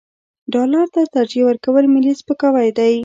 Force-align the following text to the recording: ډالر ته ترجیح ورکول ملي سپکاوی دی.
ډالر 0.53 0.85
ته 0.93 1.01
ترجیح 1.15 1.43
ورکول 1.45 1.83
ملي 1.93 2.13
سپکاوی 2.21 2.69
دی. 2.77 2.93